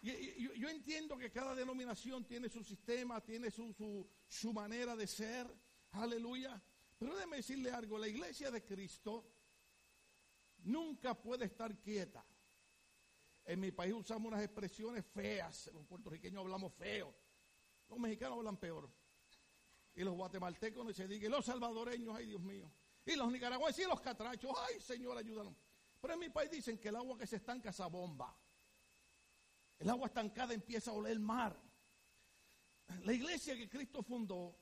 [0.00, 5.46] yo, entiendo que cada denominación tiene su sistema, tiene su, su manera de ser.
[5.92, 6.62] Aleluya.
[6.98, 9.32] Pero déjeme decirle algo, la iglesia de Cristo
[10.58, 12.24] nunca puede estar quieta.
[13.44, 17.14] En mi país usamos unas expresiones feas, los puertorriqueños hablamos feo,
[17.88, 18.90] los mexicanos hablan peor,
[19.94, 22.70] y los guatemaltecos no se diga, los salvadoreños, ay Dios mío,
[23.06, 25.54] y los nicaragüenses y los catrachos, ay Señor, ayúdanos.
[26.00, 28.36] Pero en mi país dicen que el agua que se estanca esa bomba.
[29.78, 31.56] El agua estancada empieza a oler mar.
[33.04, 34.58] La iglesia que Cristo fundó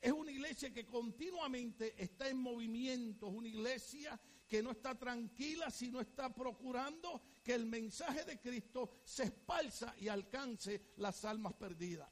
[0.00, 5.70] es una iglesia que continuamente está en movimiento, es una iglesia que no está tranquila,
[5.70, 12.08] sino está procurando que el mensaje de Cristo se espalza y alcance las almas perdidas.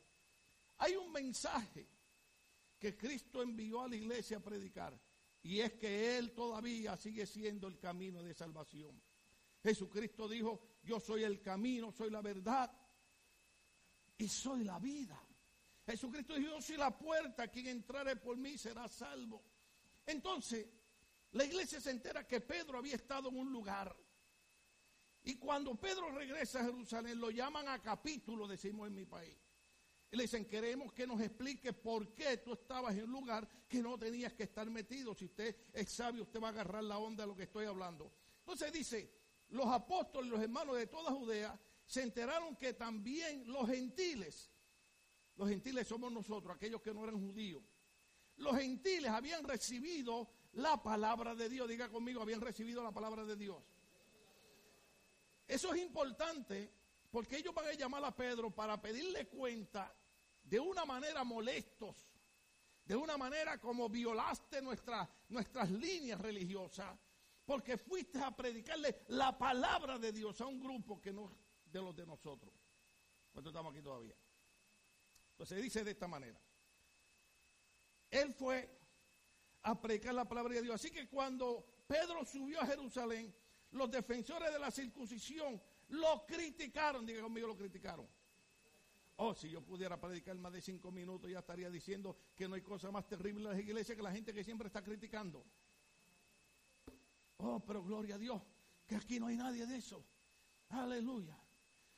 [0.78, 1.88] Hay un mensaje
[2.78, 5.00] que Cristo envió a la iglesia a predicar
[5.42, 9.00] y es que Él todavía sigue siendo el camino de salvación.
[9.62, 12.70] Jesucristo dijo, yo soy el camino, soy la verdad
[14.18, 15.20] y soy la vida.
[15.86, 19.42] Jesucristo dijo, yo soy la puerta, quien entrare por mí será salvo.
[20.06, 20.66] Entonces,
[21.32, 23.94] la iglesia se entera que Pedro había estado en un lugar.
[25.24, 29.36] Y cuando Pedro regresa a Jerusalén, lo llaman a capítulo, decimos en mi país.
[30.10, 33.82] Y le dicen, queremos que nos explique por qué tú estabas en un lugar que
[33.82, 35.14] no tenías que estar metido.
[35.14, 38.12] Si usted es sabio, usted va a agarrar la onda de lo que estoy hablando.
[38.38, 39.23] Entonces dice,
[39.54, 44.54] los apóstoles, los hermanos de toda Judea, se enteraron que también los gentiles
[45.36, 47.62] los gentiles somos nosotros, aquellos que no eran judíos.
[48.36, 51.68] Los gentiles habían recibido la palabra de Dios.
[51.68, 53.62] Diga conmigo, habían recibido la palabra de Dios.
[55.46, 56.72] Eso es importante
[57.10, 59.94] porque ellos van a llamar a Pedro para pedirle cuenta
[60.42, 62.08] de una manera molestos,
[62.84, 66.96] de una manera como violaste nuestras líneas religiosas,
[67.44, 71.30] porque fuiste a predicarle la palabra de Dios a un grupo que no
[71.64, 72.52] de los de nosotros.
[73.32, 74.14] ¿Cuántos estamos aquí todavía?
[75.32, 76.40] Entonces dice de esta manera.
[78.10, 78.70] Él fue
[79.62, 80.74] a predicar la palabra de Dios.
[80.76, 83.34] Así que cuando Pedro subió a Jerusalén,
[83.72, 87.04] los defensores de la circuncisión lo criticaron.
[87.04, 88.08] Diga conmigo, lo criticaron.
[89.16, 92.62] Oh, si yo pudiera predicar más de cinco minutos, ya estaría diciendo que no hay
[92.62, 95.44] cosa más terrible en las iglesias que la gente que siempre está criticando.
[97.46, 98.40] Oh, pero gloria a Dios,
[98.86, 100.02] que aquí no hay nadie de eso.
[100.70, 101.38] Aleluya.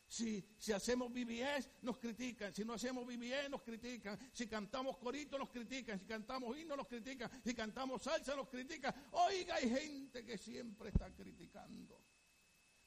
[0.09, 2.53] Si, si hacemos BBS, nos critican.
[2.53, 4.19] Si no hacemos BBS, nos critican.
[4.33, 6.01] Si cantamos corito, nos critican.
[6.01, 7.31] Si cantamos himno, nos critican.
[7.45, 8.93] Si cantamos salsa, nos critican.
[9.13, 12.03] Oiga, hay gente que siempre está criticando.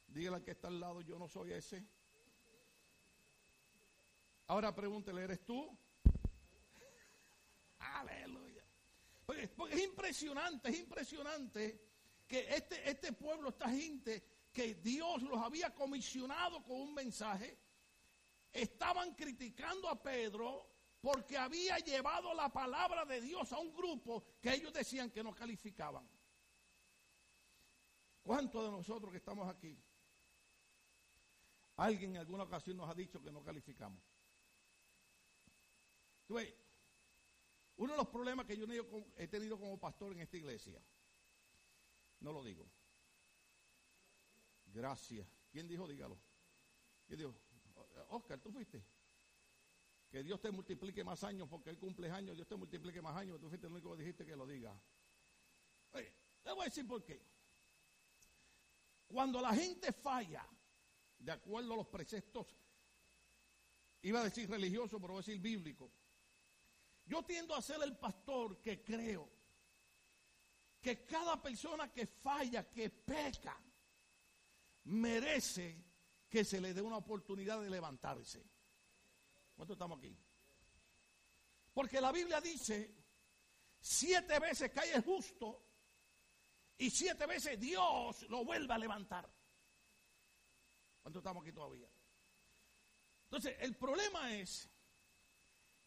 [0.07, 1.85] Dígale al que está al lado, yo no soy ese.
[4.47, 5.77] Ahora pregúntele, ¿eres tú?
[7.79, 8.65] Aleluya.
[9.25, 11.88] Porque, es impresionante, es impresionante
[12.29, 14.23] que este, este pueblo, esta gente,
[14.53, 17.57] que Dios los había comisionado con un mensaje,
[18.53, 20.69] estaban criticando a Pedro
[21.01, 25.33] porque había llevado la palabra de Dios a un grupo que ellos decían que no
[25.33, 26.07] calificaban.
[28.21, 29.75] ¿Cuántos de nosotros que estamos aquí?
[31.77, 34.03] Alguien en alguna ocasión nos ha dicho que no calificamos.
[36.27, 38.67] uno de los problemas que yo
[39.15, 40.79] he tenido como pastor en esta iglesia,
[42.19, 42.69] no lo digo,
[44.73, 45.27] Gracias.
[45.51, 45.87] ¿Quién dijo?
[45.87, 46.17] Dígalo.
[47.07, 47.35] ¿Quién dijo?
[48.09, 48.83] Oscar, ¿tú fuiste?
[50.09, 53.39] Que Dios te multiplique más años porque Él cumple años, Dios te multiplique más años,
[53.39, 54.79] tú fuiste el único que dijiste que lo diga.
[55.91, 56.13] Oye,
[56.43, 57.21] te voy a decir por qué.
[59.07, 60.47] Cuando la gente falla,
[61.17, 62.47] de acuerdo a los preceptos,
[64.01, 65.91] iba a decir religioso, pero voy a decir bíblico.
[67.05, 69.38] Yo tiendo a ser el pastor que creo
[70.81, 73.61] que cada persona que falla, que peca,
[74.85, 75.83] merece
[76.29, 78.45] que se le dé una oportunidad de levantarse.
[79.55, 80.15] ¿Cuántos estamos aquí?
[81.73, 82.95] Porque la Biblia dice,
[83.79, 85.65] siete veces cae el justo
[86.77, 89.29] y siete veces Dios lo vuelve a levantar.
[91.01, 91.89] ¿Cuántos estamos aquí todavía?
[93.25, 94.69] Entonces, el problema es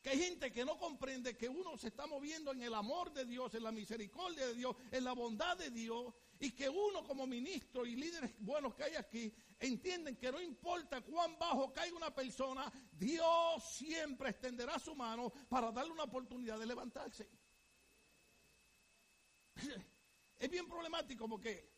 [0.02, 3.24] que hay gente que no comprende que uno se está moviendo en el amor de
[3.24, 7.24] Dios, en la misericordia de Dios, en la bondad de Dios, y que uno como
[7.24, 12.12] ministro y líderes buenos que hay aquí entienden que no importa cuán bajo caiga una
[12.12, 17.30] persona, Dios siempre extenderá su mano para darle una oportunidad de levantarse.
[20.36, 21.70] Es bien problemático porque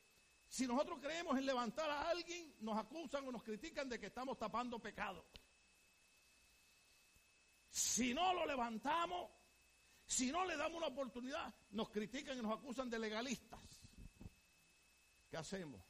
[0.49, 4.39] si nosotros creemos en levantar a alguien, nos acusan o nos critican de que estamos
[4.39, 5.27] tapando pecado.
[7.75, 9.33] Si no lo levantamos,
[10.07, 13.83] si no le damos una oportunidad, nos critican y nos acusan de legalistas.
[15.29, 15.83] ¿Qué hacemos?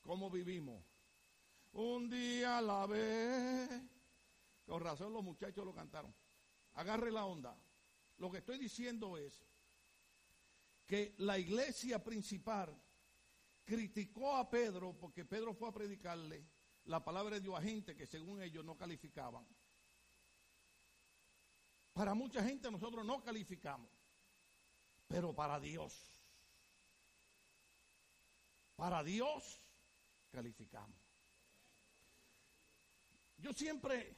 [0.00, 0.82] ¿Cómo vivimos?
[1.72, 3.68] un día a la vez.
[4.64, 6.14] Con razón los muchachos lo cantaron.
[6.72, 7.54] Agarre la onda.
[8.16, 9.44] Lo que estoy diciendo es
[10.86, 12.74] que la iglesia principal
[13.66, 16.46] criticó a Pedro porque Pedro fue a predicarle
[16.84, 19.46] la palabra de Dios a gente que según ellos no calificaban.
[21.92, 23.90] Para mucha gente nosotros no calificamos,
[25.06, 25.94] pero para Dios,
[28.76, 29.60] para Dios
[30.30, 30.98] calificamos.
[33.38, 34.16] Yo siempre,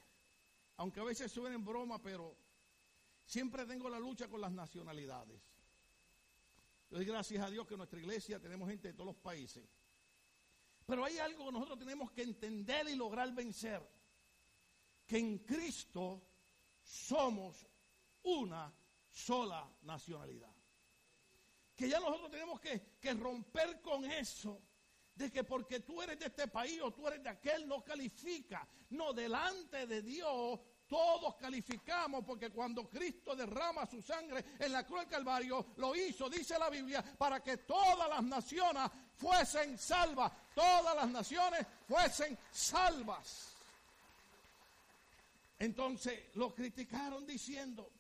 [0.77, 2.37] aunque a veces suene en broma, pero
[3.25, 5.41] siempre tengo la lucha con las nacionalidades.
[6.91, 9.65] Yo doy gracias a Dios que en nuestra iglesia tenemos gente de todos los países.
[10.85, 13.83] Pero hay algo que nosotros tenemos que entender y lograr vencer.
[15.07, 16.32] Que en Cristo
[16.93, 17.67] somos
[18.25, 18.71] una
[19.09, 20.55] sola nacionalidad.
[21.75, 24.61] Que ya nosotros tenemos que, que, romper con eso.
[25.15, 28.69] De que porque tú eres de este país o tú eres de aquel no califica.
[28.91, 35.01] No, delante de Dios todos calificamos porque cuando Cristo derrama su sangre en la cruz
[35.01, 40.31] del Calvario, lo hizo, dice la Biblia, para que todas las naciones fuesen salvas.
[40.55, 43.52] Todas las naciones fuesen salvas.
[45.63, 47.93] Entonces lo criticaron diciendo,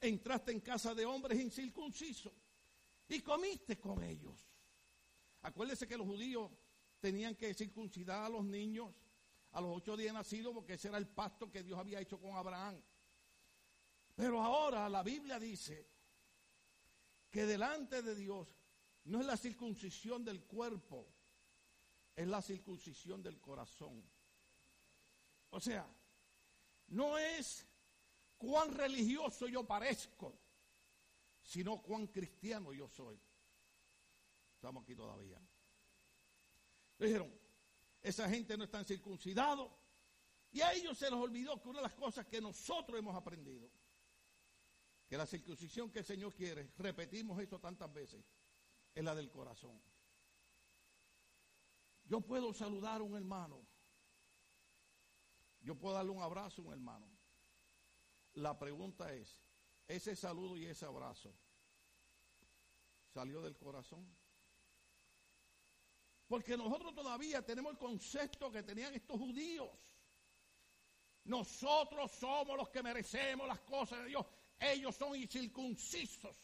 [0.00, 2.32] entraste en casa de hombres incircuncisos
[3.06, 4.48] y comiste con ellos.
[5.42, 6.50] Acuérdese que los judíos
[7.00, 8.94] tenían que circuncidar a los niños
[9.50, 12.34] a los ocho días nacidos porque ese era el pacto que Dios había hecho con
[12.34, 12.82] Abraham.
[14.14, 15.86] Pero ahora la Biblia dice
[17.30, 18.56] que delante de Dios
[19.04, 21.12] no es la circuncisión del cuerpo,
[22.16, 24.02] es la circuncisión del corazón.
[25.50, 25.86] O sea,
[26.88, 27.66] no es
[28.36, 30.38] cuán religioso yo parezco,
[31.42, 33.20] sino cuán cristiano yo soy.
[34.54, 35.40] Estamos aquí todavía.
[36.98, 37.32] Dijeron,
[38.02, 39.76] esa gente no está circuncidado.
[40.50, 43.70] Y a ellos se les olvidó que una de las cosas que nosotros hemos aprendido,
[45.06, 48.24] que la circuncisión que el Señor quiere, repetimos eso tantas veces,
[48.94, 49.80] es la del corazón.
[52.04, 53.67] Yo puedo saludar a un hermano.
[55.68, 57.06] Yo puedo darle un abrazo a un hermano.
[58.32, 59.38] La pregunta es,
[59.86, 61.30] ese saludo y ese abrazo
[63.12, 64.10] salió del corazón.
[66.26, 69.68] Porque nosotros todavía tenemos el concepto que tenían estos judíos.
[71.24, 74.24] Nosotros somos los que merecemos las cosas de Dios.
[74.58, 76.34] Ellos son incircuncisos.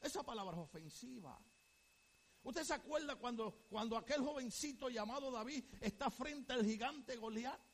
[0.00, 1.38] Esa palabra es ofensiva.
[2.42, 7.67] ¿Usted se acuerda cuando, cuando aquel jovencito llamado David está frente al gigante Goliat?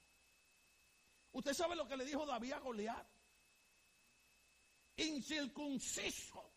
[1.34, 3.06] ¿Usted sabe lo que le dijo David a Goliat?
[4.96, 6.54] Incircunciso.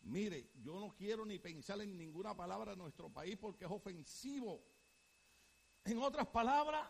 [0.00, 4.64] Mire, yo no quiero ni pensar en ninguna palabra de nuestro país porque es ofensivo.
[5.84, 6.88] En otras palabras,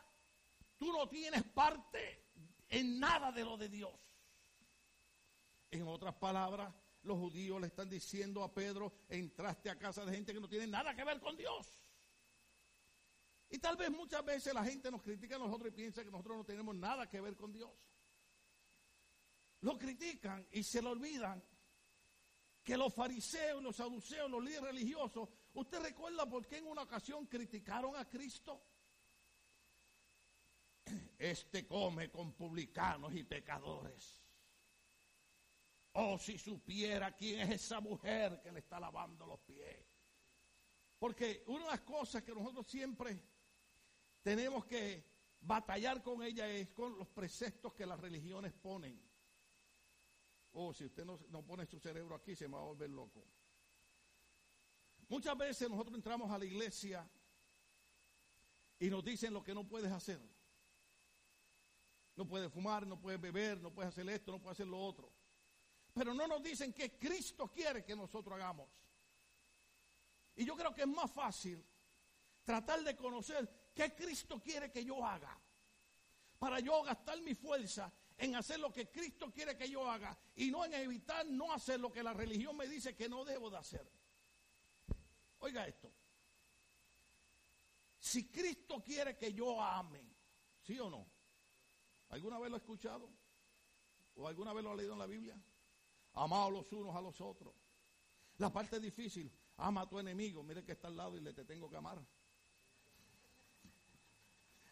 [0.77, 2.29] tú no tienes parte
[2.69, 4.01] en nada de lo de Dios.
[5.73, 6.73] En otras palabras,
[7.03, 10.69] los judíos le están diciendo a Pedro, entraste a casa de gente que no tiene
[10.69, 11.88] nada que ver con Dios.
[13.51, 16.37] Y tal vez muchas veces la gente nos critica a nosotros y piensa que nosotros
[16.37, 17.73] no tenemos nada que ver con Dios.
[19.61, 21.43] Lo critican y se lo olvidan
[22.63, 27.27] que los fariseos, los saduceos, los líderes religiosos, ¿usted recuerda por qué en una ocasión
[27.27, 28.63] criticaron a Cristo?
[31.19, 34.23] Este come con publicanos y pecadores.
[35.93, 39.87] Oh, si supiera quién es esa mujer que le está lavando los pies.
[40.99, 43.38] Porque una de las cosas que nosotros siempre
[44.23, 45.05] tenemos que
[45.41, 49.01] batallar con ella es con los preceptos que las religiones ponen.
[50.53, 53.25] Oh, si usted no, pone su cerebro aquí, se me va a volver loco.
[55.09, 57.09] Muchas veces nosotros entramos a la iglesia
[58.79, 60.21] y nos dicen lo que no puedes hacer.
[62.17, 65.13] No puedes fumar, no puedes beber, no puedes hacer esto, no puedes hacer lo otro.
[65.93, 68.69] Pero no nos dicen que Cristo quiere que nosotros hagamos.
[70.35, 71.65] Y yo creo que es más fácil
[72.45, 75.41] tratar de conocer qué Cristo quiere que yo haga.
[76.37, 80.51] Para yo gastar mi fuerza en hacer lo que Cristo quiere que yo haga y
[80.51, 83.59] no en evitar no hacer lo que la religión me dice que no debo de
[83.59, 83.89] hacer.
[85.39, 85.93] Oiga esto.
[88.01, 90.17] Si Cristo quiere que yo ame,
[90.61, 91.07] ¿sí o no?
[92.09, 93.09] ¿Alguna vez lo ha escuchado?
[94.17, 95.41] ¿O alguna vez lo ha leído en la Biblia?
[96.15, 97.55] Amados los unos a los otros.
[98.39, 100.43] La parte difícil, ama a tu enemigo.
[100.43, 102.05] Mire que está al lado y le te tengo que amar.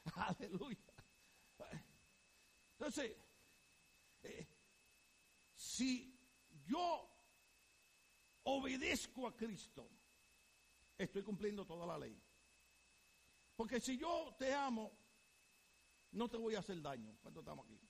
[0.15, 0.79] Aleluya.
[2.73, 3.17] Entonces,
[5.55, 6.19] si
[6.67, 7.11] yo
[8.45, 9.89] obedezco a Cristo,
[10.99, 12.21] estoy cumpliendo toda la ley.
[13.57, 14.93] Porque si yo te amo,
[16.13, 17.17] no te voy a hacer daño.
[17.23, 17.81] ¿Cuánto estamos aquí?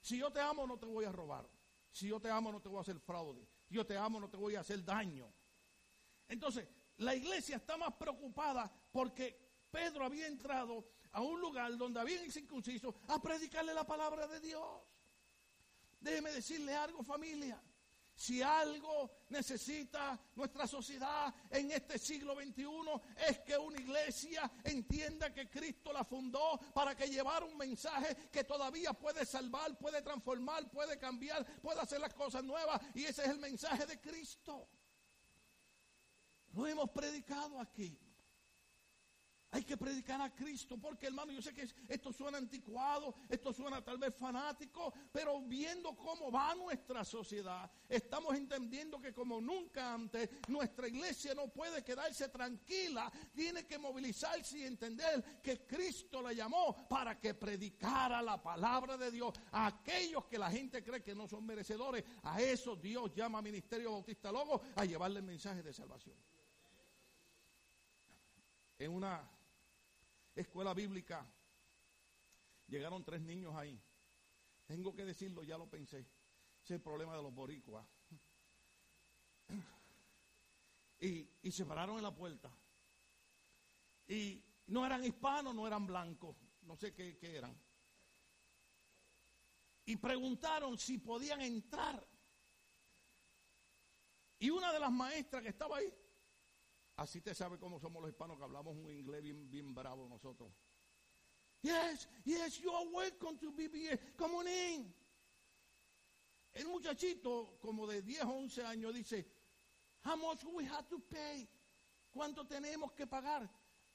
[0.00, 1.48] Si yo te amo, no te voy a robar.
[1.90, 3.48] Si yo te amo, no te voy a hacer fraude.
[3.64, 5.32] Si yo te amo, no te voy a hacer daño.
[6.28, 6.68] Entonces,
[6.98, 12.94] la iglesia está más preocupada porque Pedro había entrado a un lugar donde había incircuncisos
[13.08, 14.82] a predicarle la palabra de Dios.
[16.00, 17.60] Déjeme decirle algo, familia.
[18.18, 22.66] Si algo necesita nuestra sociedad en este siglo XXI
[23.28, 28.42] es que una iglesia entienda que Cristo la fundó para que llevara un mensaje que
[28.42, 32.80] todavía puede salvar, puede transformar, puede cambiar, puede hacer las cosas nuevas.
[32.92, 34.68] Y ese es el mensaje de Cristo.
[36.54, 37.96] Lo hemos predicado aquí.
[39.50, 43.82] Hay que predicar a Cristo, porque hermano, yo sé que esto suena anticuado, esto suena
[43.82, 50.28] tal vez fanático, pero viendo cómo va nuestra sociedad, estamos entendiendo que como nunca antes,
[50.48, 56.86] nuestra iglesia no puede quedarse tranquila, tiene que movilizarse y entender que Cristo la llamó
[56.86, 61.26] para que predicara la palabra de Dios a aquellos que la gente cree que no
[61.26, 62.04] son merecedores.
[62.24, 66.16] A eso Dios llama Ministerio Bautista Logo a llevarle el mensaje de salvación.
[68.78, 69.37] En una
[70.40, 71.26] escuela bíblica.
[72.68, 73.80] Llegaron tres niños ahí.
[74.66, 76.00] Tengo que decirlo, ya lo pensé.
[76.00, 76.10] Ese
[76.62, 77.86] es el problema de los boricuas.
[81.00, 82.50] Y, y se pararon en la puerta.
[84.06, 86.36] Y no eran hispanos, no eran blancos.
[86.62, 87.56] No sé qué, qué eran.
[89.86, 92.06] Y preguntaron si podían entrar.
[94.38, 95.92] Y una de las maestras que estaba ahí
[96.98, 100.52] Así te sabe cómo somos los hispanos que hablamos un inglés bien, bien bravo nosotros.
[101.62, 104.16] Yes, yes, you are welcome to BBA.
[104.16, 104.94] Come on in.
[106.54, 109.24] El muchachito, como de 10 o 11 años, dice,
[110.04, 111.48] How much we have to pay?
[112.10, 113.48] ¿Cuánto tenemos que pagar?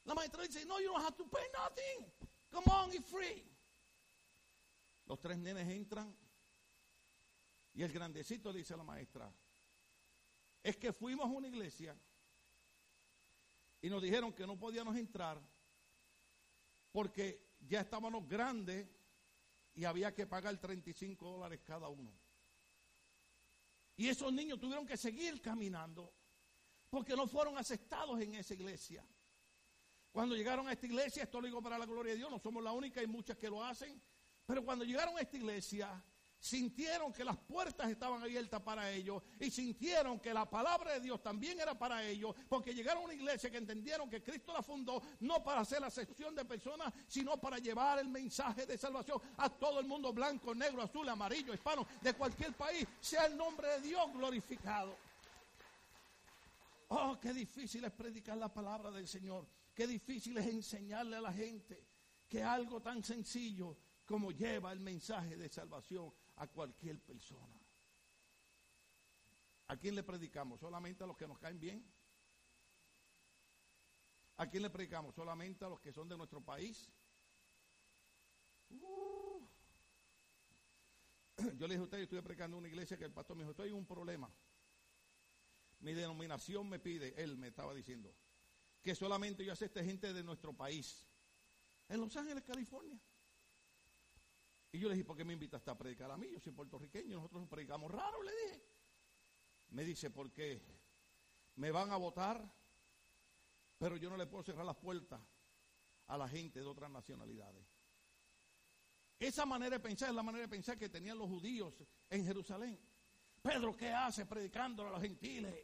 [0.06, 2.10] La maestra dice, No, you don't have to pay nothing.
[2.52, 3.46] Come on, it's free.
[5.08, 6.16] Los tres nenes entran
[7.74, 9.30] y el grandecito dice a la maestra,
[10.62, 12.00] es que fuimos a una iglesia
[13.84, 15.42] y nos dijeron que no podíamos entrar
[16.90, 18.88] porque ya estábamos grandes
[19.76, 22.10] y había que pagar 35 dólares cada uno.
[23.98, 26.16] Y esos niños tuvieron que seguir caminando
[26.90, 29.06] porque no fueron aceptados en esa iglesia.
[30.14, 32.64] Cuando llegaron a esta iglesia, esto lo digo para la gloria de Dios, no somos
[32.64, 34.02] la única, hay muchas que lo hacen,
[34.46, 36.02] pero cuando llegaron a esta iglesia,
[36.44, 41.24] sintieron que las puertas estaban abiertas para ellos y sintieron que la palabra de Dios
[41.24, 45.02] también era para ellos, porque llegaron a una iglesia que entendieron que Cristo la fundó
[45.22, 49.50] no para hacer la sección de personas, sino para llevar el mensaje de salvación a
[49.50, 53.80] todo el mundo blanco, negro, azul, amarillo, hispano, de cualquier país, sea el nombre de
[53.80, 54.98] Dios glorificado.
[56.90, 61.32] Oh, qué difícil es predicar la palabra del Señor, qué difícil es enseñarle a la
[61.32, 61.88] gente
[62.28, 67.60] que algo tan sencillo como lleva el mensaje de salvación a cualquier persona.
[69.68, 70.60] ¿A quién le predicamos?
[70.60, 71.86] ¿Solamente a los que nos caen bien?
[74.38, 75.16] ¿A quién le predicamos?
[75.16, 76.92] ¿Solamente a los que son de nuestro país?
[78.70, 79.48] Uh.
[81.58, 83.44] Yo le dije a usted, yo estuve predicando en una iglesia que el pastor me
[83.44, 84.32] dijo, estoy un problema.
[85.80, 88.14] Mi denominación me pide, él me estaba diciendo,
[88.82, 91.06] que solamente yo acepte gente de nuestro país.
[91.90, 93.00] En Los Ángeles, California.
[94.74, 96.32] Y yo le dije, ¿por qué me invitaste a predicar a mí?
[96.32, 98.66] Yo soy puertorriqueño, nosotros predicamos raro, le dije.
[99.70, 100.64] Me dice, porque
[101.58, 102.52] me van a votar,
[103.78, 105.22] pero yo no le puedo cerrar las puertas
[106.08, 107.64] a la gente de otras nacionalidades.
[109.20, 111.76] Esa manera de pensar es la manera de pensar que tenían los judíos
[112.10, 112.80] en Jerusalén.
[113.44, 115.56] Pedro, ¿qué hace predicando a los gentiles?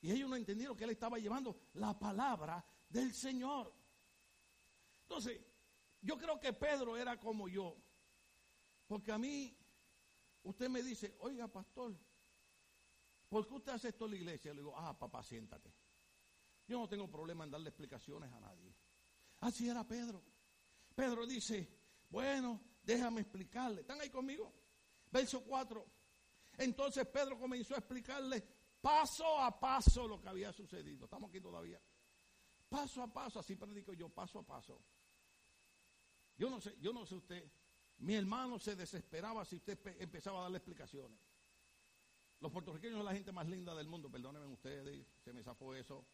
[0.00, 3.74] Y ellos no entendieron que él estaba llevando la palabra del Señor.
[5.02, 5.51] Entonces,
[6.02, 7.76] yo creo que Pedro era como yo.
[8.86, 9.56] Porque a mí,
[10.42, 11.96] usted me dice, oiga, pastor,
[13.28, 14.52] ¿por qué usted hace esto en la iglesia?
[14.52, 15.72] Le digo, ah, papá, siéntate.
[16.66, 18.74] Yo no tengo problema en darle explicaciones a nadie.
[19.40, 20.22] Así era Pedro.
[20.94, 21.68] Pedro dice,
[22.10, 23.80] bueno, déjame explicarle.
[23.80, 24.52] ¿Están ahí conmigo?
[25.10, 25.86] Verso 4.
[26.58, 28.42] Entonces Pedro comenzó a explicarle
[28.80, 31.04] paso a paso lo que había sucedido.
[31.04, 31.80] Estamos aquí todavía.
[32.68, 34.82] Paso a paso, así predico yo, paso a paso.
[36.42, 37.52] Yo no sé, yo no sé usted.
[37.98, 41.16] Mi hermano se desesperaba si usted empezaba a darle explicaciones.
[42.40, 46.04] Los puertorriqueños son la gente más linda del mundo, perdónenme ustedes, se me zafó eso.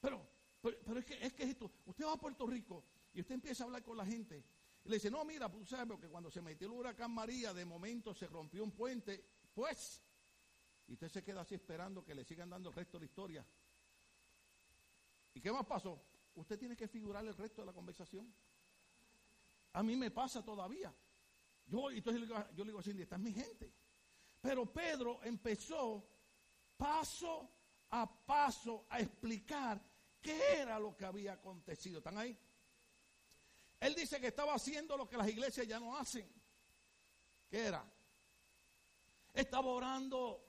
[0.00, 0.26] Pero,
[0.60, 3.66] pero, es que es que esto, usted va a Puerto Rico y usted empieza a
[3.66, 4.44] hablar con la gente
[4.82, 7.64] y le dice, no, mira, pues sabes que cuando se metió el huracán María, de
[7.64, 9.24] momento se rompió un puente,
[9.54, 10.02] pues,
[10.88, 13.46] y usted se queda así esperando que le sigan dando el resto de la historia.
[15.32, 16.02] ¿Y qué más pasó?
[16.34, 18.34] usted tiene que figurar el resto de la conversación.
[19.72, 20.94] A mí me pasa todavía.
[21.66, 23.72] Yo, entonces yo le digo a Cindy, esta es mi gente.
[24.40, 26.08] Pero Pedro empezó
[26.76, 27.48] paso
[27.90, 29.80] a paso a explicar
[30.20, 31.98] qué era lo que había acontecido.
[31.98, 32.36] ¿Están ahí?
[33.78, 36.28] Él dice que estaba haciendo lo que las iglesias ya no hacen.
[37.48, 37.84] ¿Qué era?
[39.32, 40.46] Estaba orando.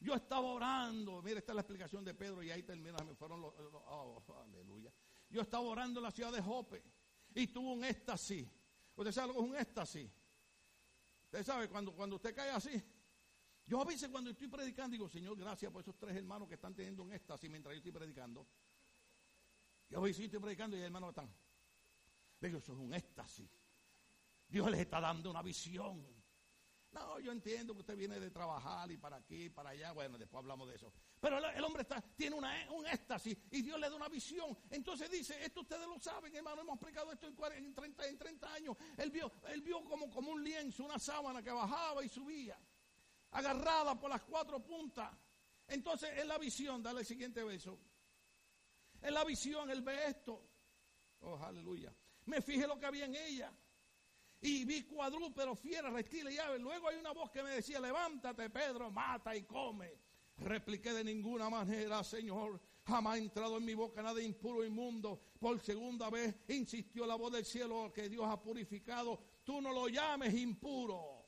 [0.00, 1.22] Yo estaba orando.
[1.22, 2.98] Mira, esta es la explicación de Pedro y ahí termina.
[3.04, 3.54] Me fueron los.
[3.86, 4.92] Oh, aleluya.
[5.28, 6.82] Yo estaba orando en la ciudad de Jope
[7.34, 8.46] y tuvo un éxtasis.
[8.96, 10.10] Usted sabe lo que es un éxtasis.
[11.24, 12.82] Usted sabe, cuando, cuando usted cae así.
[13.66, 17.04] Yo a cuando estoy predicando digo, Señor, gracias por esos tres hermanos que están teniendo
[17.04, 18.46] un éxtasis mientras yo estoy predicando.
[19.88, 21.32] Yo a veces estoy predicando y el hermano están.
[22.40, 23.48] Digo, eso es un éxtasis.
[24.48, 26.04] Dios les está dando una visión.
[26.92, 29.92] No, yo entiendo que usted viene de trabajar y para aquí, para allá.
[29.92, 30.92] Bueno, después hablamos de eso.
[31.20, 34.58] Pero el, hombre está, tiene una, un éxtasis y Dios le da una visión.
[34.70, 38.76] Entonces dice, esto ustedes lo saben, hermano, hemos explicado esto en, 30, en 30 años.
[38.96, 42.58] Él vio, él vio como, como un lienzo, una sábana que bajaba y subía,
[43.30, 45.16] agarrada por las cuatro puntas.
[45.68, 47.78] Entonces en la visión, dale el siguiente beso.
[49.00, 50.44] En la visión él ve esto.
[51.20, 51.94] Oh, aleluya.
[52.24, 53.52] Me fijé lo que había en ella
[54.40, 56.60] y vi cuadrúpedos, fieras, reptiles y aves.
[56.60, 59.98] Luego hay una voz que me decía, levántate Pedro, mata y come.
[60.38, 65.20] Repliqué de ninguna manera, Señor, jamás ha entrado en mi boca nada impuro, inmundo.
[65.38, 69.20] Por segunda vez insistió la voz del cielo que Dios ha purificado.
[69.44, 71.26] Tú no lo llames impuro.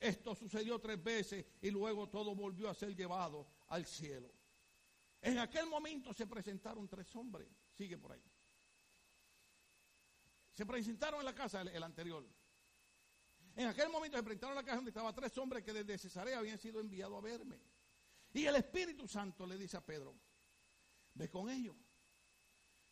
[0.00, 4.30] Esto sucedió tres veces y luego todo volvió a ser llevado al cielo.
[5.22, 7.48] En aquel momento se presentaron tres hombres.
[7.72, 8.22] Sigue por ahí.
[10.54, 12.24] Se presentaron en la casa el, anterior.
[13.56, 16.38] En aquel momento se presentaron en la casa donde estaban tres hombres que desde Cesarea
[16.38, 17.60] habían sido enviados a verme.
[18.32, 20.14] Y el Espíritu Santo le dice a Pedro,
[21.14, 21.76] ve con ellos.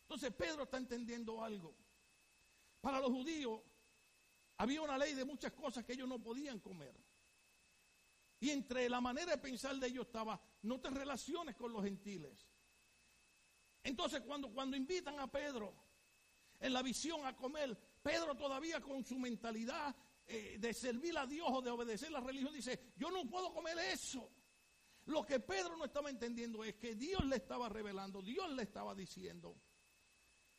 [0.01, 1.73] Entonces Pedro está entendiendo algo.
[2.81, 3.61] Para los judíos
[4.57, 6.93] había una ley de muchas cosas que ellos no podían comer.
[8.41, 12.45] Y entre la manera de pensar de ellos estaba, no te relaciones con los gentiles.
[13.83, 15.73] Entonces cuando, cuando invitan a Pedro
[16.63, 17.77] en la visión a comer.
[18.01, 19.93] Pedro todavía con su mentalidad
[20.25, 23.77] eh, de servir a Dios o de obedecer la religión dice, yo no puedo comer
[23.79, 24.31] eso.
[25.05, 28.95] Lo que Pedro no estaba entendiendo es que Dios le estaba revelando, Dios le estaba
[28.95, 29.57] diciendo.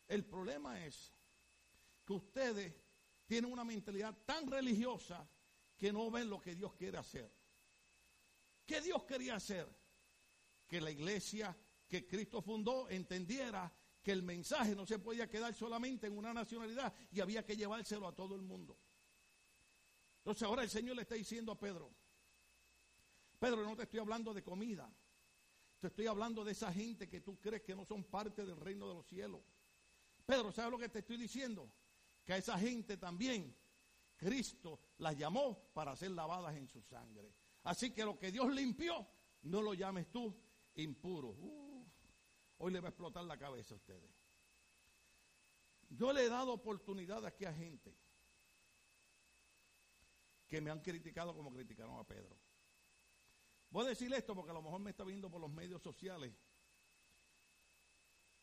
[0.06, 1.14] El problema es
[2.04, 2.74] que ustedes
[3.24, 5.26] tienen una mentalidad tan religiosa
[5.78, 7.32] que no ven lo que Dios quiere hacer.
[8.66, 9.66] ¿Qué Dios quería hacer?
[10.66, 11.56] Que la iglesia
[11.88, 13.72] que Cristo fundó entendiera
[14.04, 18.06] que el mensaje no se podía quedar solamente en una nacionalidad y había que llevárselo
[18.06, 18.78] a todo el mundo.
[20.18, 21.90] Entonces ahora el Señor le está diciendo a Pedro,
[23.38, 24.92] Pedro, no te estoy hablando de comida,
[25.80, 28.86] te estoy hablando de esa gente que tú crees que no son parte del reino
[28.86, 29.40] de los cielos.
[30.26, 31.72] Pedro, ¿sabes lo que te estoy diciendo?
[32.26, 33.56] Que a esa gente también
[34.16, 37.34] Cristo las llamó para ser lavadas en su sangre.
[37.62, 39.06] Así que lo que Dios limpió,
[39.42, 40.34] no lo llames tú
[40.74, 41.28] impuro.
[41.28, 41.73] Uh,
[42.58, 44.10] Hoy le va a explotar la cabeza a ustedes.
[45.88, 47.96] Yo le he dado oportunidad aquí a gente
[50.48, 52.36] que me han criticado como criticaron a Pedro.
[53.70, 56.32] Voy a decirle esto porque a lo mejor me está viendo por los medios sociales.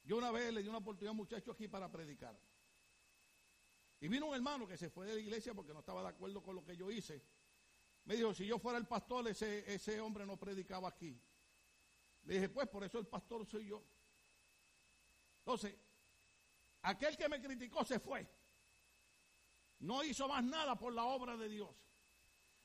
[0.04, 2.38] Yo una vez le di una oportunidad a un muchacho aquí para predicar.
[4.00, 6.42] Y vino un hermano que se fue de la iglesia porque no estaba de acuerdo
[6.42, 7.24] con lo que yo hice.
[8.06, 11.22] Me dijo, si yo fuera el pastor, ese, ese hombre no predicaba aquí.
[12.24, 13.84] Le dije, pues por eso el pastor soy yo.
[15.42, 15.76] Entonces,
[16.84, 18.28] aquel que me criticó se fue.
[19.80, 21.70] No hizo más nada por la obra de Dios.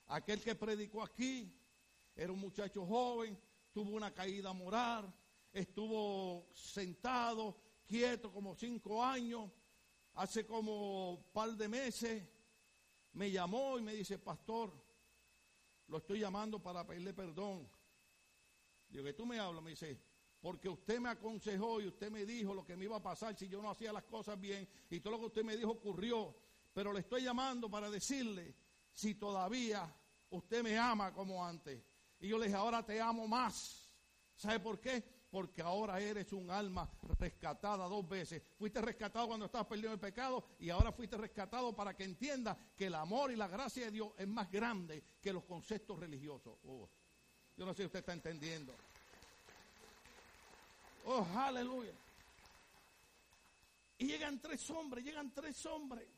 [0.09, 1.59] Aquel que predicó aquí
[2.15, 3.41] era un muchacho joven,
[3.73, 5.13] tuvo una caída moral,
[5.53, 9.51] estuvo sentado, quieto como cinco años.
[10.15, 12.23] Hace como un par de meses
[13.13, 14.73] me llamó y me dice, pastor,
[15.89, 17.69] lo estoy llamando para pedirle perdón.
[18.89, 19.99] Digo, que tú me hablas, me dice,
[20.47, 23.49] porque usted me aconsejó y usted me dijo lo que me iba a pasar si
[23.49, 26.37] yo no hacía las cosas bien y todo lo que usted me dijo ocurrió.
[26.73, 28.55] Pero le estoy llamando para decirle
[28.93, 29.93] si todavía
[30.31, 31.83] usted me ama como antes.
[32.21, 33.93] Y yo le dije, ahora te amo más.
[34.37, 35.03] ¿Sabe por qué?
[35.33, 38.41] Porque ahora eres un alma rescatada dos veces.
[38.57, 42.57] Fuiste rescatado cuando estabas perdido en el pecado y ahora fuiste rescatado para que entienda
[42.77, 46.57] que el amor y la gracia de Dios es más grande que los conceptos religiosos.
[46.63, 46.89] Oh,
[47.57, 48.77] yo no sé si usted está entendiendo.
[51.09, 51.93] Oh, aleluya.
[53.99, 56.09] Y llegan tres hombres, llegan tres hombres.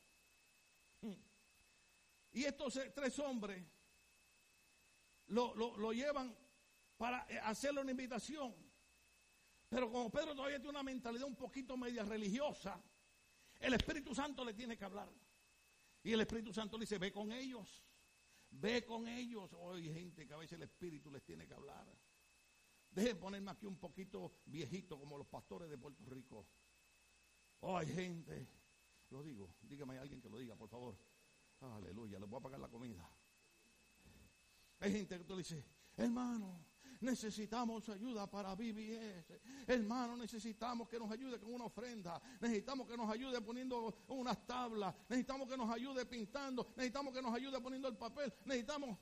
[2.33, 3.62] Y estos tres hombres
[5.27, 6.35] lo, llevan
[6.96, 8.55] para hacerle una invitación.
[9.68, 12.83] Pero como Pedro todavía tiene una mentalidad un poquito media religiosa,
[13.61, 15.11] el Espíritu Santo le tiene que hablar.
[16.03, 17.85] Y el Espíritu Santo le dice, ve con ellos,
[18.51, 19.53] ve con ellos.
[19.53, 21.87] Hoy gente que a veces el Espíritu les tiene que hablar.
[22.90, 26.46] Dejen ponerme aquí un poquito viejito como los pastores de Puerto Rico.
[27.61, 28.48] Oh, hay gente,
[29.11, 30.96] lo digo, dígame a alguien que lo diga, por favor.
[31.61, 33.09] Aleluya, les voy a pagar la comida.
[34.81, 35.64] Hay gente que tú le dices,
[35.96, 36.64] hermano,
[37.01, 39.40] necesitamos ayuda para VBS.
[39.66, 42.20] Hermano, necesitamos que nos ayude con una ofrenda.
[42.40, 44.94] Necesitamos que nos ayude poniendo unas tablas.
[45.09, 46.72] Necesitamos que nos ayude pintando.
[46.77, 48.33] Necesitamos que nos ayude poniendo el papel.
[48.44, 48.98] Necesitamos.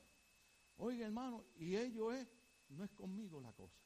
[0.77, 2.27] Oiga, hermano, y ello es,
[2.69, 3.81] no es conmigo la cosa.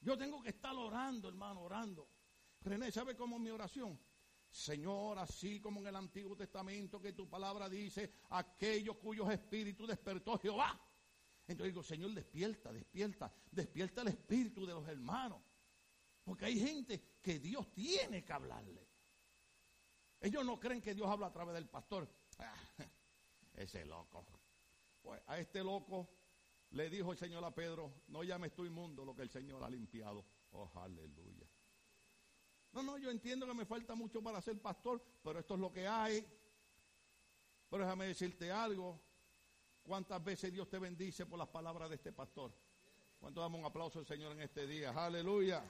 [0.00, 2.08] Yo tengo que estar orando, hermano, orando.
[2.60, 3.98] René, ¿sabe cómo es mi oración?
[4.50, 10.38] Señor, así como en el Antiguo Testamento que tu palabra dice, aquellos cuyos espíritus despertó
[10.38, 10.78] Jehová.
[11.46, 15.40] Entonces digo, Señor, despierta, despierta, despierta el espíritu de los hermanos.
[16.24, 18.88] Porque hay gente que Dios tiene que hablarle.
[20.20, 22.08] Ellos no creen que Dios habla a través del pastor.
[22.38, 22.54] Ah,
[23.54, 24.26] ese loco.
[25.02, 26.19] Pues a este loco
[26.70, 29.70] le dijo el Señor a Pedro, no llames tú inmundo lo que el Señor ha
[29.70, 30.24] limpiado.
[30.52, 31.46] Oh, aleluya.
[32.72, 35.72] No, no, yo entiendo que me falta mucho para ser pastor, pero esto es lo
[35.72, 36.24] que hay.
[37.68, 39.00] Pero déjame decirte algo.
[39.82, 42.52] ¿Cuántas veces Dios te bendice por las palabras de este pastor?
[43.18, 44.90] ¿Cuánto damos un aplauso al Señor en este día?
[44.90, 45.64] Aleluya.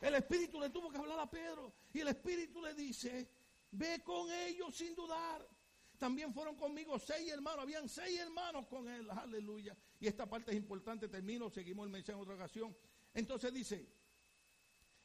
[0.00, 3.30] El Espíritu le tuvo que hablar a Pedro y el Espíritu le dice,
[3.70, 5.46] ve con ellos sin dudar.
[5.98, 9.76] También fueron conmigo seis hermanos, habían seis hermanos con él, aleluya.
[9.98, 12.76] Y esta parte es importante, termino, seguimos el mensaje en otra ocasión.
[13.12, 13.86] Entonces dice,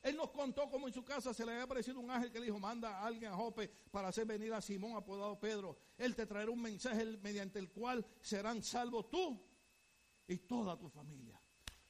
[0.04, 2.46] él nos contó cómo en su casa se le había aparecido un ángel que le
[2.46, 5.78] dijo, manda a alguien a Jope para hacer venir a Simón apodado Pedro.
[5.98, 9.42] Él te traerá un mensaje mediante el cual serán salvos tú
[10.28, 11.40] y toda tu familia.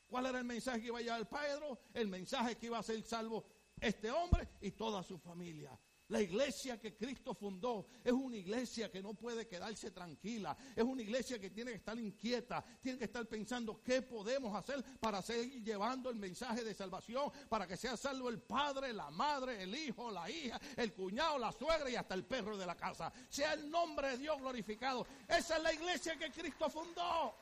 [0.07, 1.79] ¿Cuál era el mensaje que iba a llevar Pedro?
[1.93, 3.45] El mensaje que iba a ser salvo
[3.81, 5.77] este hombre y toda su familia.
[6.13, 10.55] La iglesia que Cristo fundó es una iglesia que no puede quedarse tranquila.
[10.75, 12.63] Es una iglesia que tiene que estar inquieta.
[12.79, 17.31] Tiene que estar pensando qué podemos hacer para seguir llevando el mensaje de salvación.
[17.49, 21.51] Para que sea salvo el padre, la madre, el hijo, la hija, el cuñado, la
[21.51, 23.11] suegra y hasta el perro de la casa.
[23.27, 25.07] Sea el nombre de Dios glorificado.
[25.27, 27.33] Esa es la iglesia que Cristo fundó.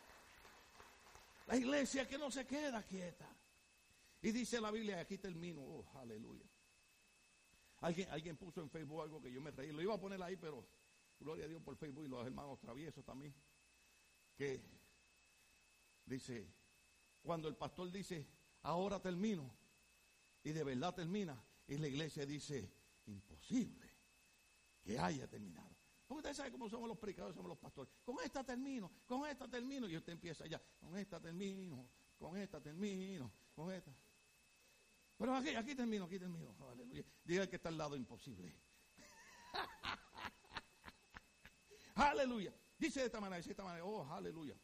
[1.47, 3.27] La iglesia que no se queda quieta.
[4.21, 6.50] Y dice la Biblia, aquí termino, oh, aleluya.
[7.81, 9.71] Alguien, alguien puso en Facebook algo que yo me reí.
[9.71, 10.65] Lo iba a poner ahí, pero
[11.19, 13.33] gloria a Dios por Facebook y los hermanos traviesos también.
[14.35, 14.61] Que
[16.05, 16.47] dice,
[17.21, 18.27] cuando el pastor dice,
[18.63, 19.51] ahora termino,
[20.43, 22.71] y de verdad termina, y la iglesia dice,
[23.07, 23.89] imposible
[24.83, 25.69] que haya terminado.
[26.07, 27.91] Porque usted sabe cómo somos los predicadores, somos los pastores.
[28.03, 32.61] Con esta termino, con esta termino, y usted empieza ya, con esta termino, con esta
[32.61, 33.91] termino, con esta.
[35.21, 36.55] Pero aquí, aquí termino, aquí termino.
[36.71, 37.05] Aleluya.
[37.23, 38.51] Diga que está al lado imposible.
[41.93, 42.51] aleluya.
[42.75, 44.57] Dice de esta manera, dice de esta manera, oh, aleluya.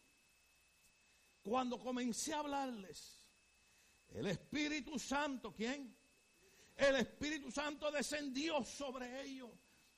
[1.43, 3.23] Cuando comencé a hablarles,
[4.07, 5.95] el Espíritu Santo, ¿quién?
[6.75, 9.51] El Espíritu Santo descendió sobre ellos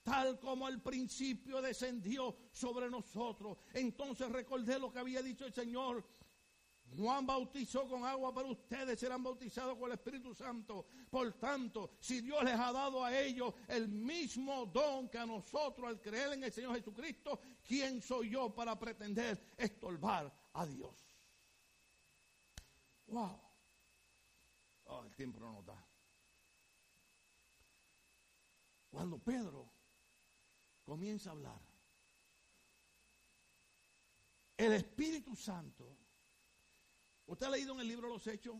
[0.03, 3.59] tal como al principio descendió sobre nosotros.
[3.73, 6.05] Entonces recordé lo que había dicho el Señor
[6.97, 10.87] Juan bautizó con agua, pero ustedes serán bautizados con el Espíritu Santo.
[11.09, 15.87] Por tanto, si Dios les ha dado a ellos el mismo don que a nosotros
[15.87, 20.95] al creer en el Señor Jesucristo, ¿quién soy yo para pretender estorbar a Dios?
[23.07, 23.39] Wow.
[24.85, 25.87] Oh, el tiempo no nos da.
[28.89, 29.71] Cuando Pedro
[30.83, 31.61] comienza a hablar,
[34.57, 35.98] el Espíritu Santo
[37.29, 38.57] ¿Usted ha leído en el libro Los Hechos?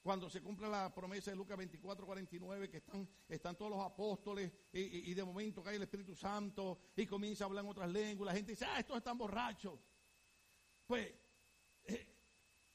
[0.00, 4.52] Cuando se cumple la promesa de Lucas 24, 49, que están, están todos los apóstoles
[4.72, 8.26] y, de momento cae el Espíritu Santo y comienza a hablar en otras lenguas.
[8.26, 9.80] La gente dice, ah, estos están borrachos.
[10.86, 11.12] Pues
[11.86, 12.06] eh,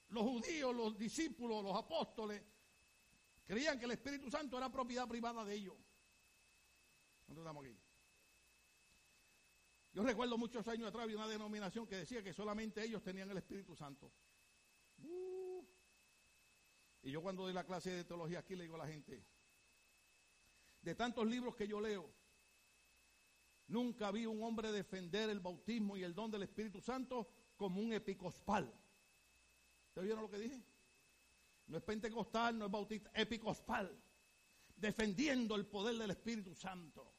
[0.10, 2.44] los judíos, los discípulos, los apóstoles,
[3.46, 5.78] creían que el Espíritu Santo era propiedad privada de ellos.
[7.28, 7.80] ¿Dónde estamos aquí?
[9.94, 13.38] Yo recuerdo muchos años atrás había una denominación que decía que solamente ellos tenían el
[13.38, 14.12] Espíritu Santo.
[17.02, 19.26] Y yo cuando doy la clase de teología aquí le digo a la gente,
[20.82, 22.10] de tantos libros que yo leo,
[23.68, 27.94] nunca vi un hombre defender el bautismo y el don del Espíritu Santo como un
[27.94, 28.72] epicospal.
[29.88, 30.64] ¿Ustedes vieron lo que dije?
[31.68, 34.02] No es pentecostal, no es bautista, epicospal.
[34.76, 37.14] Defendiendo el poder del Espíritu Santo.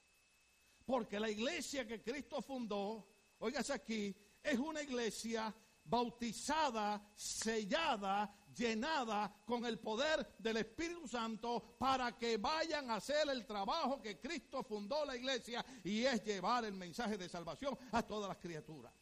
[0.84, 3.06] Porque la iglesia que Cristo fundó,
[3.38, 5.54] óigase aquí, es una iglesia
[5.90, 13.44] bautizada, sellada, llenada con el poder del Espíritu Santo para que vayan a hacer el
[13.44, 18.28] trabajo que Cristo fundó la iglesia y es llevar el mensaje de salvación a todas
[18.28, 18.92] las criaturas.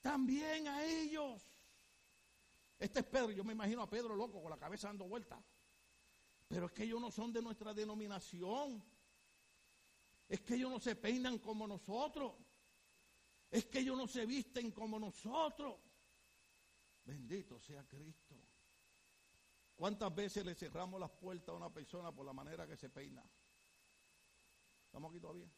[0.00, 1.42] También a ellos.
[2.78, 5.40] Este es Pedro, yo me imagino a Pedro loco con la cabeza dando vueltas.
[6.46, 8.82] Pero es que ellos no son de nuestra denominación.
[10.28, 12.34] Es que ellos no se peinan como nosotros.
[13.50, 15.80] Es que ellos no se visten como nosotros.
[17.04, 18.36] Bendito sea Cristo.
[19.74, 23.24] ¿Cuántas veces le cerramos las puertas a una persona por la manera que se peina?
[24.84, 25.48] ¿Estamos aquí todavía?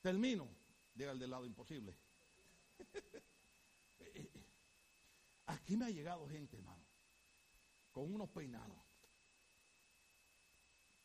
[0.00, 0.48] Termino.
[0.94, 1.96] Diga el del lado imposible.
[5.46, 6.84] Aquí me ha llegado gente, hermano,
[7.92, 8.78] con unos peinados.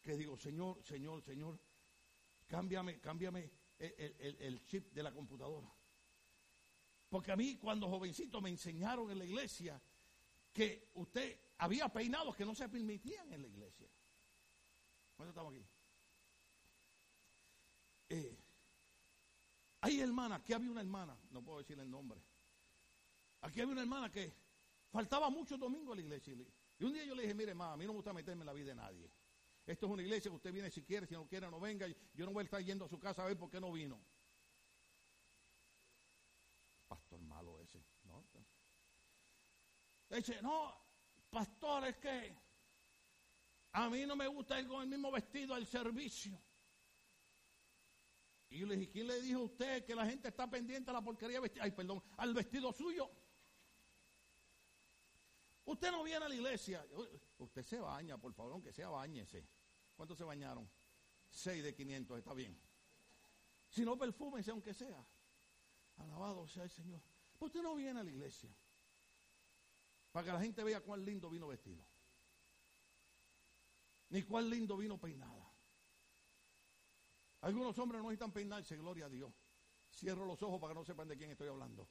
[0.02, 1.60] Que digo, Señor, Señor, Señor,
[2.48, 5.72] cámbiame, cámbiame el, chip de la computadora.
[7.10, 9.82] Porque a mí cuando jovencito me enseñaron en la iglesia
[10.54, 13.90] que usted había peinados que no se permitían en la iglesia.
[15.16, 15.66] ¿Cuándo estamos aquí?
[18.10, 18.38] Eh,
[19.82, 22.22] hay hermanas, aquí había una hermana, no puedo decir el nombre.
[23.42, 24.32] Aquí había una hermana que
[24.92, 26.34] faltaba mucho domingo a la iglesia.
[26.34, 28.48] Y un día yo le dije, mire, mamá, a mí no me gusta meterme en
[28.48, 29.12] la vida de nadie.
[29.66, 31.88] Esto es una iglesia que usted viene si quiere, si no quiere, no venga.
[32.14, 34.02] Yo no voy a estar yendo a su casa a ver por qué no vino.
[36.88, 38.26] Pastor malo ese, ¿no?
[40.10, 40.74] Dice, no,
[41.30, 42.36] pastor, es que
[43.72, 46.42] a mí no me gusta ir con el mismo vestido al servicio.
[48.50, 51.02] Y le dije, ¿quién le dijo a usted que la gente está pendiente a la
[51.02, 51.64] porquería vestida?
[51.64, 53.10] Ay, perdón, al vestido suyo.
[55.72, 56.86] Usted no viene a la iglesia.
[57.38, 59.48] Usted se baña, por favor, aunque sea bañese.
[59.96, 60.70] ¿Cuántos se bañaron?
[61.30, 62.60] Seis de quinientos, está bien.
[63.70, 65.02] Si no, perfúmense aunque sea.
[65.96, 67.02] Alabado sea el Señor.
[67.40, 68.54] usted no viene a la iglesia
[70.12, 71.86] para que la gente vea cuán lindo vino vestido.
[74.10, 75.54] Ni cuán lindo vino peinada.
[77.40, 79.34] Algunos hombres no necesitan peinarse, gloria a Dios.
[79.90, 81.88] Cierro los ojos para que no sepan de quién estoy hablando.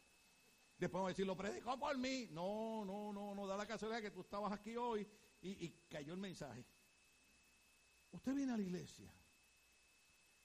[0.81, 2.29] Después vamos a decir, lo predicó por mí.
[2.33, 3.47] No, no, no, no.
[3.47, 5.07] Da la casualidad que tú estabas aquí hoy
[5.43, 6.65] y, y cayó el mensaje.
[8.13, 9.13] Usted viene a la iglesia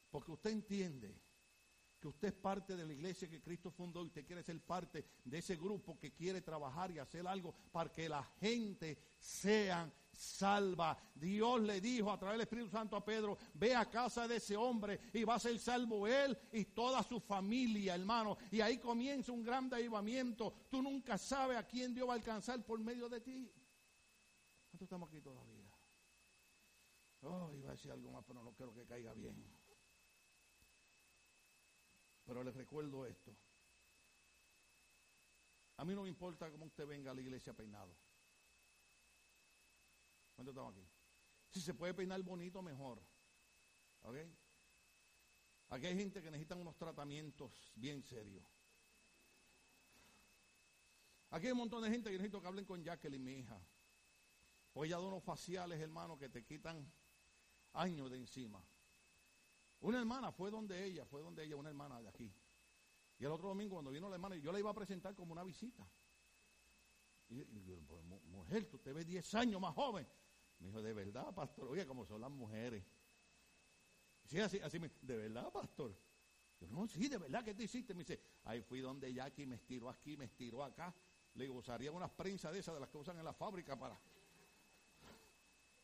[0.09, 1.21] porque usted entiende
[1.97, 5.05] que usted es parte de la iglesia que Cristo fundó y usted quiere ser parte
[5.23, 10.97] de ese grupo que quiere trabajar y hacer algo para que la gente sea salva.
[11.13, 14.55] Dios le dijo a través del Espíritu Santo a Pedro, ve a casa de ese
[14.55, 18.37] hombre y va a ser salvo él y toda su familia, hermano.
[18.51, 20.53] Y ahí comienza un gran avivamiento.
[20.69, 23.51] Tú nunca sabes a quién Dios va a alcanzar por medio de ti.
[24.67, 25.65] Nosotros estamos aquí todavía.
[27.21, 29.35] Oh, iba a decir algo más, pero no quiero que caiga bien.
[32.25, 33.35] Pero les recuerdo esto.
[35.77, 37.95] A mí no me importa cómo usted venga a la iglesia peinado.
[40.35, 40.85] ¿Cuánto estamos aquí?
[41.49, 43.01] Si se puede peinar bonito, mejor.
[44.01, 44.17] ¿Ok?
[45.69, 48.45] Aquí hay gente que necesita unos tratamientos bien serios.
[51.31, 53.59] Aquí hay un montón de gente que necesito que hablen con Jacqueline, mi hija.
[54.71, 56.91] Porque ella da unos faciales, hermano, que te quitan
[57.73, 58.63] años de encima.
[59.79, 62.33] Una hermana fue donde ella, fue donde ella, una hermana de aquí.
[63.17, 65.43] Y el otro domingo cuando vino la hermana, yo la iba a presentar como una
[65.43, 65.87] visita.
[67.29, 70.07] Y, pues, mujer, tú te ves 10 años más joven.
[70.65, 72.83] Me dijo, de verdad, pastor, oye, como son las mujeres.
[74.25, 75.95] Sí, así, así me, de verdad, pastor.
[76.59, 77.93] Yo, no, sí, de verdad, ¿qué te hiciste?
[77.93, 80.95] Me dice, ahí fui donde Jackie me estiró aquí, me estiró acá.
[81.35, 83.99] Le digo, usaría unas prensas de esas de las que usan en la fábrica para.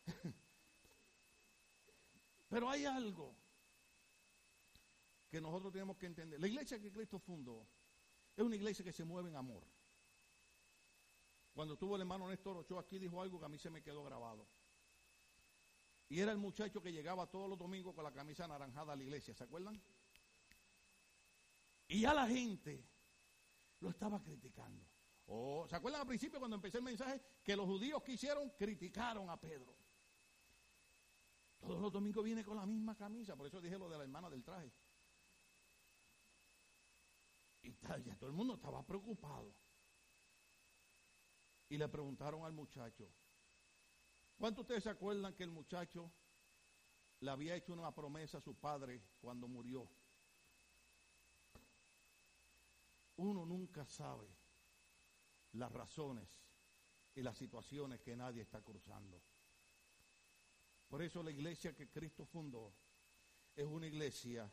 [2.50, 3.36] Pero hay algo
[5.30, 6.40] que nosotros tenemos que entender.
[6.40, 7.68] La iglesia que Cristo fundó
[8.36, 9.64] es una iglesia que se mueve en amor.
[11.54, 14.04] Cuando estuvo el hermano Néstor Ochoa aquí dijo algo que a mí se me quedó
[14.04, 14.48] grabado.
[16.12, 19.04] Y era el muchacho que llegaba todos los domingos con la camisa anaranjada a la
[19.04, 19.82] iglesia, ¿se acuerdan?
[21.88, 22.86] Y a la gente
[23.80, 24.86] lo estaba criticando.
[25.28, 27.22] Oh, ¿Se acuerdan al principio cuando empecé el mensaje?
[27.42, 29.74] Que los judíos que hicieron criticaron a Pedro.
[31.62, 34.30] Todos los domingos viene con la misma camisa, por eso dije lo de la hermana
[34.30, 34.70] del traje.
[37.62, 37.72] Y
[38.04, 39.56] ya todo el mundo estaba preocupado.
[41.70, 43.10] Y le preguntaron al muchacho,
[44.42, 46.12] ¿cuántos ustedes se acuerdan que el muchacho
[47.20, 49.88] le había hecho una promesa a su padre cuando murió?
[53.18, 54.28] Uno nunca sabe
[55.54, 56.28] las razones
[57.14, 59.22] y las situaciones que nadie está cruzando.
[60.90, 62.74] Por eso la iglesia que Cristo fundó
[63.56, 64.52] es una iglesia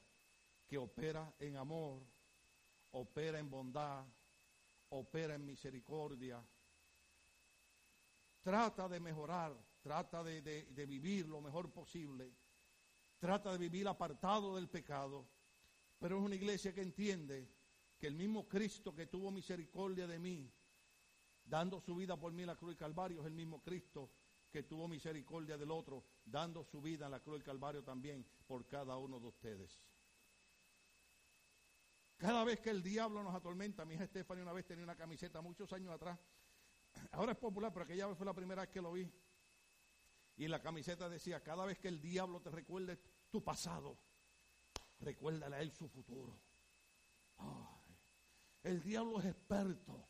[0.66, 2.02] que opera en amor,
[2.90, 4.04] opera en bondad,
[4.90, 6.44] opera en misericordia,
[8.42, 9.56] trata de mejorar,
[9.88, 12.30] trata de, vivir lo mejor posible,
[13.18, 15.26] trata de vivir apartado del pecado,
[15.98, 17.50] pero es una iglesia que entiende
[17.98, 20.52] que el mismo Cristo que tuvo misericordia de mí,
[21.42, 24.10] dando su vida por mí en la cruz del Calvario, es el mismo Cristo
[24.50, 28.66] que tuvo misericordia del otro, dando su vida en la cruz del Calvario también por
[28.66, 29.80] cada uno de ustedes.
[32.18, 35.40] Cada vez que el diablo nos atormenta, mi hija Stephanie una vez tenía una camiseta
[35.40, 36.18] muchos años atrás,
[37.12, 39.10] ahora es popular, pero aquella vez fue la primera vez que lo vi.
[40.38, 42.96] Y la camiseta decía, cada vez que el diablo te recuerde
[43.28, 43.98] tu pasado,
[45.00, 46.38] recuérdale a él su futuro.
[48.62, 50.08] el diablo es experto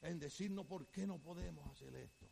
[0.00, 2.28] en decirnos por qué no podemos hacer esto.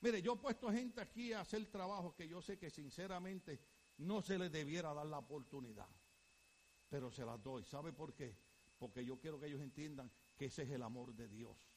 [0.00, 3.60] Mire, yo he puesto gente aquí a hacer trabajo que yo sé que sinceramente
[3.98, 5.88] no se les debiera dar la oportunidad,
[6.88, 7.64] pero se las doy.
[7.64, 8.34] ¿Sabe por qué?
[8.78, 11.68] Porque yo quiero que ellos entiendan que ese es el amor de Dios.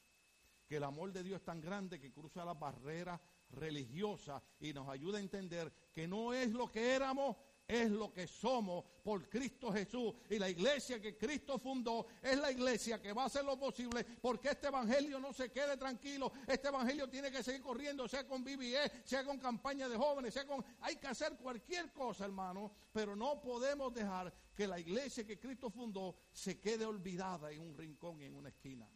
[0.66, 3.20] Que el amor de Dios es tan grande que cruza las barreras
[3.52, 7.36] religiosas y nos ayuda a entender que no es lo que éramos,
[7.66, 10.12] es lo que somos por Cristo Jesús.
[10.30, 14.04] Y la iglesia que Cristo fundó es la iglesia que va a hacer lo posible
[14.04, 16.32] porque este evangelio no se quede tranquilo.
[16.46, 20.46] Este evangelio tiene que seguir corriendo, sea con BBE, sea con campaña de jóvenes, sea
[20.46, 20.64] con...
[20.80, 25.70] Hay que hacer cualquier cosa, hermano, pero no podemos dejar que la iglesia que Cristo
[25.70, 28.88] fundó se quede olvidada en un rincón, en una esquina.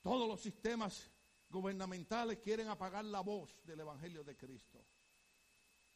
[0.00, 1.10] Todos los sistemas
[1.52, 4.84] gubernamentales quieren apagar la voz del Evangelio de Cristo.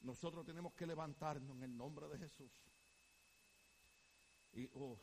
[0.03, 2.53] Nosotros tenemos que levantarnos en el nombre de Jesús.
[4.53, 4.99] Y oh,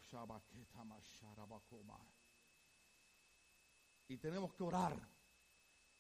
[4.08, 5.10] Y tenemos que orar.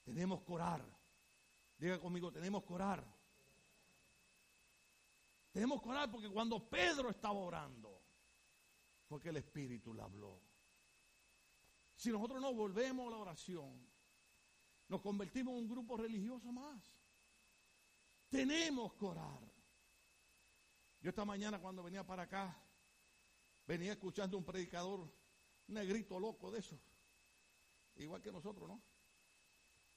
[0.03, 0.85] Tenemos que orar.
[1.77, 3.03] Diga conmigo, tenemos que orar.
[5.51, 8.01] Tenemos que orar porque cuando Pedro estaba orando,
[9.07, 10.39] fue que el Espíritu le habló.
[11.95, 13.92] Si nosotros no volvemos a la oración,
[14.87, 16.81] nos convertimos en un grupo religioso más.
[18.29, 19.39] Tenemos que orar.
[21.01, 22.57] Yo esta mañana cuando venía para acá,
[23.67, 26.79] venía escuchando un predicador, un negrito loco de eso,
[27.95, 28.81] igual que nosotros, ¿no?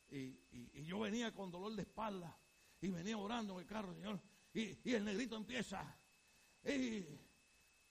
[0.09, 2.39] Y, yo venía con dolor de espalda
[2.81, 4.21] y venía orando en el carro, Señor,
[4.53, 5.97] y, el negrito empieza,
[6.65, 7.05] y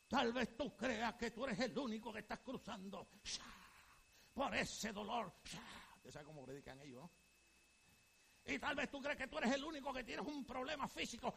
[0.08, 3.08] tal vez tú creas que tú eres el único que estás cruzando
[4.34, 5.34] por ese dolor.
[6.06, 7.12] Usted sabe cómo predican ellos, ¿no?
[8.46, 11.34] Y tal vez tú crees que tú eres el único que tienes un problema físico.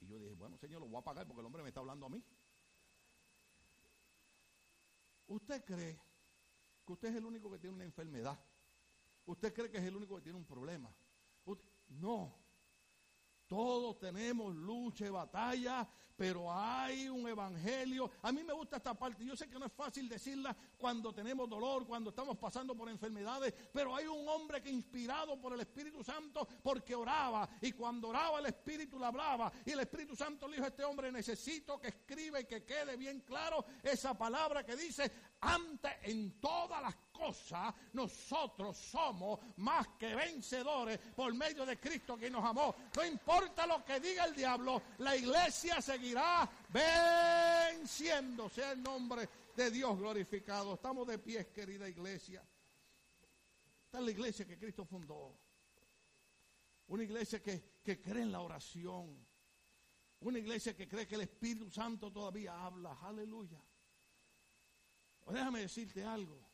[0.00, 2.06] Y yo dije, bueno, Señor, lo voy a pagar porque el hombre me está hablando
[2.06, 2.24] a mí.
[5.26, 6.00] ¿Usted cree
[6.86, 8.42] que usted es el único que tiene una enfermedad?
[9.26, 10.90] ¿Usted cree que es el único que tiene un problema?
[11.88, 12.45] no.
[13.46, 18.10] Todos tenemos lucha y batalla, pero hay un evangelio.
[18.22, 19.24] A mí me gusta esta parte.
[19.24, 23.54] Yo sé que no es fácil decirla cuando tenemos dolor, cuando estamos pasando por enfermedades,
[23.72, 28.38] pero hay un hombre que inspirado por el Espíritu Santo porque oraba y cuando oraba
[28.38, 31.88] el Espíritu le hablaba y el Espíritu Santo le dijo a este hombre, necesito que
[31.88, 37.74] escriba y que quede bien claro esa palabra que dice, antes en todas las cosas
[37.92, 42.74] nosotros somos más que vencedores por medio de Cristo que nos amó.
[42.96, 49.70] No importa lo que diga el diablo, la iglesia seguirá venciendo, sea el nombre de
[49.70, 50.74] Dios glorificado.
[50.74, 52.46] Estamos de pies, querida iglesia.
[53.84, 55.38] Esta es la iglesia que Cristo fundó.
[56.88, 59.26] Una iglesia que, que cree en la oración.
[60.20, 62.98] Una iglesia que cree que el Espíritu Santo todavía habla.
[63.02, 63.60] Aleluya.
[65.32, 66.46] Déjame decirte algo.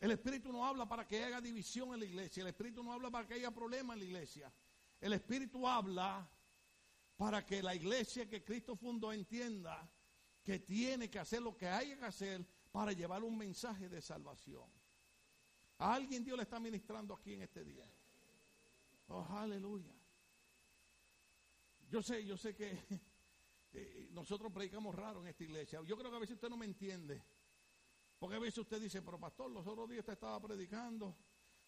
[0.00, 2.42] El Espíritu no habla para que haya división en la iglesia.
[2.42, 4.52] El Espíritu no habla para que haya problemas en la iglesia.
[5.00, 6.28] El Espíritu habla
[7.16, 9.90] para que la iglesia que Cristo fundó entienda
[10.42, 14.68] que tiene que hacer lo que hay que hacer para llevar un mensaje de salvación.
[15.78, 17.88] A alguien Dios le está ministrando aquí en este día.
[19.08, 19.94] Oh, aleluya.
[21.88, 22.78] Yo sé, yo sé que
[23.74, 25.80] eh, nosotros predicamos raro en esta iglesia.
[25.84, 27.22] Yo creo que a veces usted no me entiende.
[28.18, 31.16] Porque a veces usted dice, pero pastor, los otros días usted estaba predicando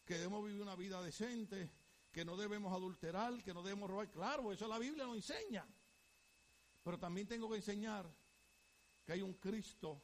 [0.05, 1.71] que debemos vivir una vida decente,
[2.13, 4.11] que no debemos adulterar, que no debemos robar.
[4.11, 5.67] Claro, eso la Biblia nos enseña.
[6.83, 8.09] Pero también tengo que enseñar
[9.05, 10.03] que hay un Cristo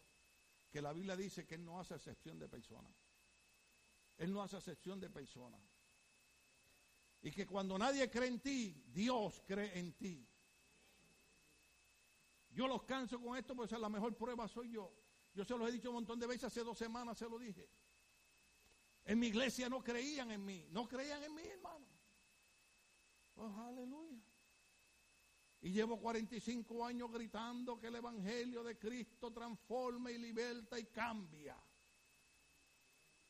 [0.69, 2.93] que la Biblia dice que Él no hace excepción de personas.
[4.17, 5.61] Él no hace excepción de personas.
[7.23, 10.29] Y que cuando nadie cree en ti, Dios cree en ti.
[12.53, 14.93] Yo los canso con esto, porque la mejor prueba soy yo.
[15.35, 17.69] Yo se los he dicho un montón de veces, hace dos semanas se lo dije.
[19.05, 21.87] En mi iglesia no creían en mí, no creían en mí, hermano.
[23.37, 24.23] Oh, aleluya.
[25.63, 31.57] Y llevo 45 años gritando que el Evangelio de Cristo transforma y liberta y cambia.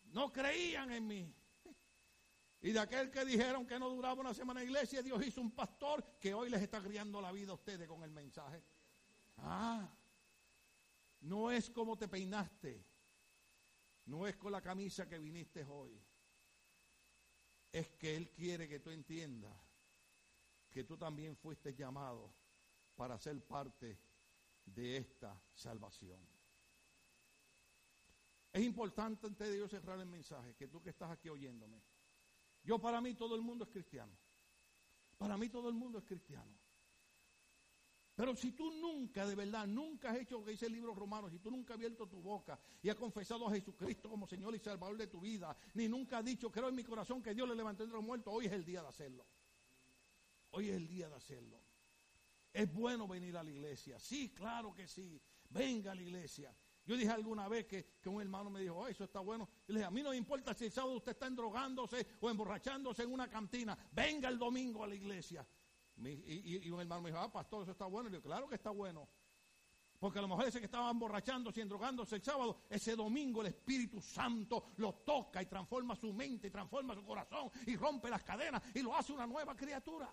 [0.05, 1.35] No creían en mí.
[2.63, 5.51] Y de aquel que dijeron que no duraba una semana en iglesia, Dios hizo un
[5.51, 8.63] pastor que hoy les está criando la vida a ustedes con el mensaje.
[9.37, 9.89] Ah,
[11.21, 12.85] no es como te peinaste,
[14.07, 16.01] no es con la camisa que viniste hoy.
[17.71, 19.57] Es que Él quiere que tú entiendas
[20.73, 22.35] que tú también fuiste llamado
[22.97, 23.99] para ser parte
[24.65, 26.19] de esta salvación.
[28.53, 31.83] Es importante antes de Dios cerrar el mensaje, que tú que estás aquí oyéndome,
[32.65, 34.13] yo para mí todo el mundo es cristiano.
[35.19, 36.62] Para mí todo el mundo es cristiano.
[38.15, 41.31] Pero si tú nunca, de verdad, nunca has hecho lo que dice el libro romano,
[41.31, 44.59] si tú nunca has abierto tu boca y has confesado a Jesucristo como Señor y
[44.59, 47.55] Salvador de tu vida, ni nunca has dicho, creo en mi corazón que Dios le
[47.55, 49.27] levantó entre los muertos, hoy es el día de hacerlo.
[50.51, 51.59] Hoy es el día de hacerlo.
[52.53, 53.99] Es bueno venir a la iglesia.
[53.99, 55.19] Sí, claro que sí.
[55.49, 56.55] Venga a la iglesia.
[56.85, 59.49] Yo dije alguna vez que, un hermano me dijo, oh, eso está bueno.
[59.67, 62.29] Y le dije, a mí no me importa si el sábado usted está endrogándose o
[62.29, 63.79] emborrachándose en una cantina.
[63.93, 65.47] Venga el domingo a la iglesia.
[65.99, 68.09] Y, un hermano me dijo, ah, pastor, eso está bueno.
[68.09, 69.09] Y yo, claro que está bueno.
[69.99, 73.49] Porque a lo mejor ese que estaba emborrachándose y endrogándose el sábado, ese domingo el
[73.49, 78.25] Espíritu Santo lo toca y transforma su mente, y transforma su corazón y rompe las
[78.25, 80.13] cadenas y lo hace una nueva criatura.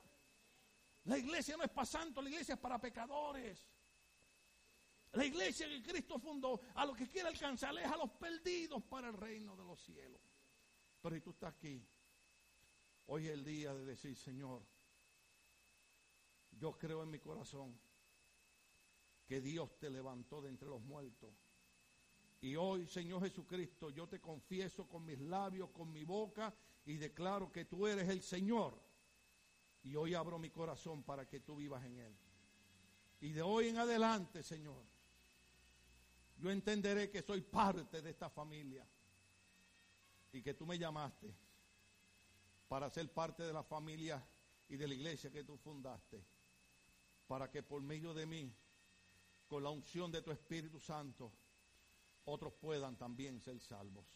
[1.06, 3.68] La iglesia no es para santos, la iglesia es para pecadores.
[5.14, 9.08] La iglesia que Cristo fundó, a lo que quiere alcanzar es a los perdidos para
[9.08, 10.22] el reino de los cielos.
[11.02, 11.84] Pero si tú estás aquí,
[13.08, 14.64] hoy es el día de decir, Señor,
[16.60, 17.78] yo creo en mi corazón
[19.28, 21.34] que Dios te levantó de entre los muertos.
[22.42, 26.54] Y hoy, Señor Jesucristo, yo te confieso con mis labios, con mi boca,
[26.86, 28.80] y declaro que tú eres el Señor.
[29.84, 32.16] Y hoy abro mi corazón para que tú vivas en él.
[33.22, 34.84] Y de hoy en adelante, Señor,
[36.38, 38.86] yo entenderé que soy parte de esta familia
[40.32, 41.34] y que tú me llamaste
[42.68, 44.26] para ser parte de la familia
[44.70, 46.24] y de la iglesia que tú fundaste,
[47.30, 48.52] para que por medio de mí,
[49.48, 51.32] con la unción de tu Espíritu Santo,
[52.26, 54.08] otros puedan también ser salvos.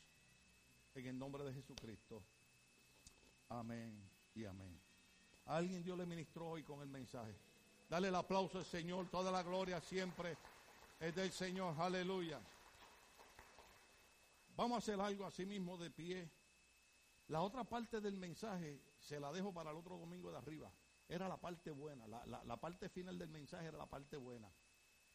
[0.95, 2.23] En el nombre de Jesucristo.
[3.49, 4.01] Amén
[4.33, 4.79] y amén.
[5.45, 7.35] alguien Dios le ministró hoy con el mensaje.
[7.87, 10.35] Dale el aplauso al Señor, toda la gloria siempre
[10.99, 12.41] es del Señor, aleluya.
[14.55, 16.27] Vamos a hacer algo así mismo de pie.
[17.27, 20.71] La otra parte del mensaje se la dejo para el otro domingo de arriba.
[21.13, 24.51] Era la parte buena, la, la parte final del mensaje era la parte buena.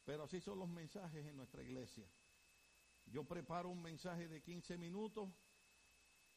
[0.05, 2.09] Pero así son los mensajes en nuestra iglesia.
[3.07, 5.29] Yo preparo un mensaje de 15 minutos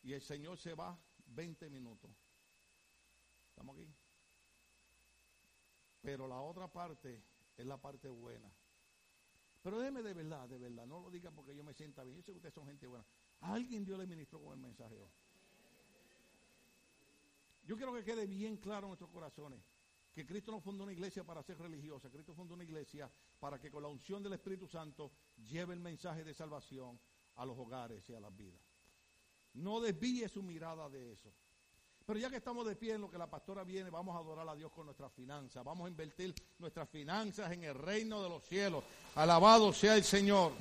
[0.02, 2.10] y el Señor se va 20 minutos.
[3.50, 3.88] ¿Estamos aquí?
[6.02, 7.24] Pero la otra parte
[7.56, 8.52] es la parte buena.
[9.62, 12.18] Pero déjeme de verdad, de verdad, no lo diga porque yo me sienta bien.
[12.18, 13.06] Yo sé que ustedes son gente buena.
[13.42, 14.98] A alguien Dios le ministró con el mensaje
[17.72, 19.62] Yo quiero que quede bien claro en nuestros corazones
[20.12, 23.10] que Cristo no fundó una iglesia para ser religiosa, Cristo fundó una iglesia
[23.40, 27.00] para que con la unción del Espíritu Santo lleve el mensaje de salvación
[27.38, 28.60] a los hogares y a las vidas.
[29.54, 31.32] No desvíe su mirada de eso.
[32.06, 34.50] Pero ya que estamos de pie en lo que la pastora viene, vamos a adorar
[34.50, 35.64] a Dios con nuestras finanzas.
[35.64, 38.84] Vamos a invertir nuestras finanzas en el reino de los cielos.
[39.16, 40.52] Alabado sea el Señor.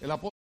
[0.00, 0.10] El